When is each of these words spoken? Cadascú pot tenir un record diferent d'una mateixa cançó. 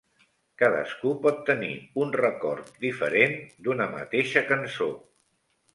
Cadascú 0.61 1.11
pot 1.25 1.43
tenir 1.51 1.69
un 2.05 2.15
record 2.23 2.73
diferent 2.87 3.39
d'una 3.69 3.91
mateixa 3.95 4.49
cançó. 4.55 4.95